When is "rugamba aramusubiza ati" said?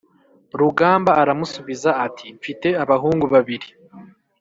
0.59-2.25